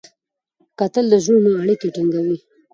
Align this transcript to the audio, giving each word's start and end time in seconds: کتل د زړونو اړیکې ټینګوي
کتل 0.79 1.05
د 1.09 1.13
زړونو 1.25 1.49
اړیکې 1.61 1.87
ټینګوي 1.95 2.37